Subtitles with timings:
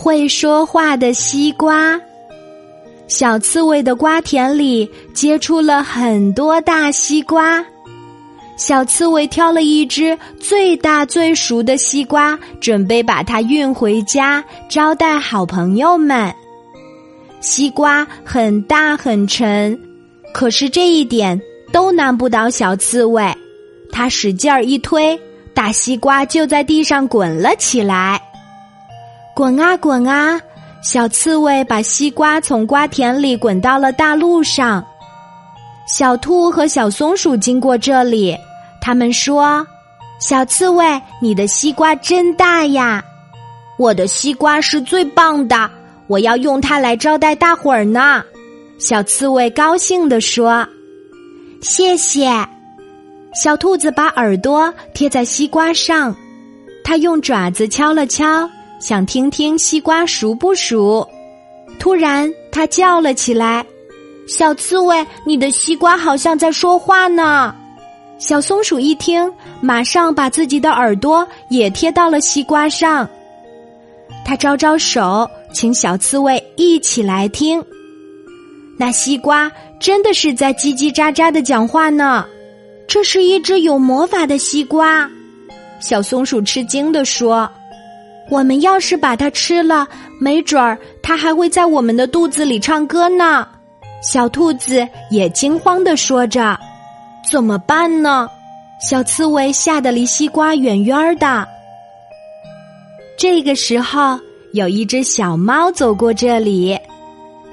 [0.00, 2.00] 会说话的西瓜。
[3.08, 7.64] 小刺猬的瓜田里结出了很多大西瓜。
[8.56, 16.32] 小刺猬挑了一只最大最熟的西瓜，准备把它运回家招待好朋友们。
[17.40, 19.76] 西瓜很大很沉，
[20.32, 21.40] 可是这一点
[21.72, 23.36] 都难不倒小刺猬。
[23.90, 25.18] 它使劲儿一推，
[25.52, 28.20] 大西瓜就在地上滚了起来。
[29.38, 30.40] 滚啊滚啊，
[30.82, 34.84] 小刺猬把西瓜从瓜田里滚到了大路上。
[35.86, 38.36] 小兔和小松鼠经过这里。
[38.80, 39.64] 他们说
[40.18, 43.00] ：“小刺猬，你的西瓜真大呀！
[43.78, 45.70] 我的西瓜是最棒的，
[46.08, 48.24] 我要用它来招待大伙儿呢。”
[48.80, 50.66] 小刺猬高兴地说
[51.62, 52.28] ：“谢谢。”
[53.40, 56.12] 小兔子把耳朵贴在西瓜上，
[56.82, 61.06] 它用爪子敲了敲，想听听西瓜熟不熟。
[61.78, 63.64] 突然，它叫了起来
[64.26, 67.54] ：“小刺猬，你的西瓜好像在说话呢！”
[68.18, 73.08] 小松鼠一听，马上把自己的耳朵也贴到了西瓜上。
[74.24, 77.64] 他招招手，请小刺猬一起来听。
[78.76, 82.24] 那西瓜真的是在叽叽喳喳的讲话呢。
[82.88, 85.08] 这是一只有魔法的西瓜。
[85.78, 87.48] 小松鼠吃惊地说
[88.30, 89.86] ：“我们要是把它吃了，
[90.20, 93.46] 没准儿它还会在我们的肚子里唱歌呢。”
[94.02, 96.58] 小兔子也惊慌地说着。
[97.30, 98.28] 怎么办呢？
[98.80, 101.46] 小刺猬吓得离西瓜远远的。
[103.18, 104.18] 这个时候，
[104.52, 106.78] 有一只小猫走过这里，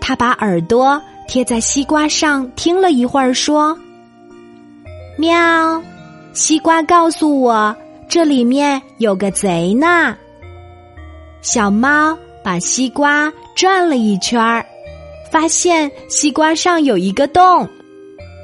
[0.00, 3.78] 它把耳朵贴在西瓜上，听了一会儿，说
[5.18, 5.82] ：“喵，
[6.32, 7.76] 西瓜告诉我，
[8.08, 10.16] 这里面有个贼呢。”
[11.42, 14.64] 小猫把西瓜转了一圈儿，
[15.30, 17.68] 发现西瓜上有一个洞。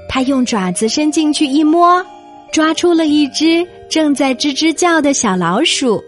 [0.09, 2.05] 它用爪子伸进去一摸，
[2.53, 6.03] 抓出了一只正在吱吱叫的小老鼠。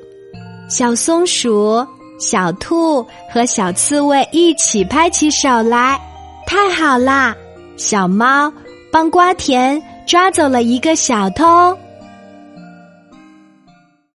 [0.69, 1.87] 小松鼠、
[2.19, 6.01] 小兔和小刺猬一起拍起手来，
[6.47, 7.35] 太好啦！
[7.77, 8.53] 小猫
[8.91, 11.77] 帮瓜田抓走了一个小偷。